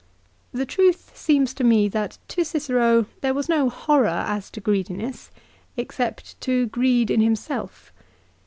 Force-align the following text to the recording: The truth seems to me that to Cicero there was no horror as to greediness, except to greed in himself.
The 0.51 0.65
truth 0.65 1.11
seems 1.15 1.53
to 1.53 1.63
me 1.63 1.87
that 1.89 2.17
to 2.29 2.43
Cicero 2.43 3.05
there 3.21 3.35
was 3.35 3.47
no 3.47 3.69
horror 3.69 4.07
as 4.07 4.49
to 4.49 4.59
greediness, 4.59 5.29
except 5.77 6.41
to 6.41 6.65
greed 6.65 7.11
in 7.11 7.21
himself. 7.21 7.93